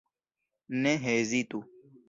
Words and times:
Ne 0.81 0.93
hezitu. 1.03 1.59